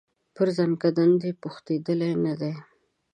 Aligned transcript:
پر 0.35 0.47
زکندن 0.57 1.09
دي 1.21 1.31
پوښتېدلی 1.41 2.11
نه 2.25 2.33
دی 2.41 2.53